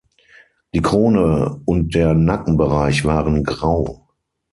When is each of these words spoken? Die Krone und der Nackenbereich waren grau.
Die 0.73 0.81
Krone 0.81 1.61
und 1.65 1.93
der 1.93 2.15
Nackenbereich 2.15 3.05
waren 3.05 3.43
grau. 3.43 4.07